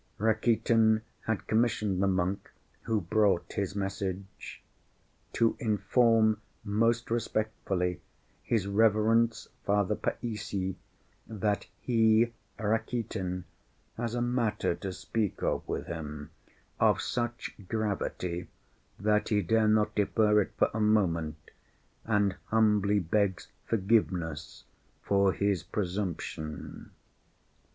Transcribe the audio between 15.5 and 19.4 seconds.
with him, of such gravity that